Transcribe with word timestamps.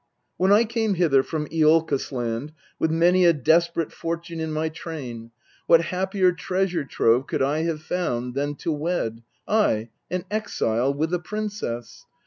When 0.37 0.51
I 0.51 0.63
came 0.63 0.95
hither 0.95 1.21
from 1.21 1.45
lolkos 1.49 2.11
land 2.11 2.53
With 2.79 2.89
many 2.89 3.23
a 3.23 3.33
desperate 3.33 3.91
fortune 3.91 4.39
in 4.39 4.51
my 4.51 4.69
train, 4.69 5.29
What 5.67 5.81
happier 5.91 6.31
treasure 6.31 6.83
trove 6.83 7.27
could 7.27 7.43
I 7.43 7.59
have 7.65 7.83
found 7.83 8.33
Than 8.33 8.55
to 8.65 8.71
wed 8.71 9.21
I, 9.47 9.89
an 10.09 10.25
exile 10.31 10.91
with 10.91 11.13
a 11.13 11.19
princess 11.19 12.07